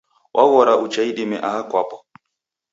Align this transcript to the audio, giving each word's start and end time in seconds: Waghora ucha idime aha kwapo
Waghora 0.35 0.73
ucha 0.83 1.01
idime 1.09 1.37
aha 1.47 1.61
kwapo 1.69 1.97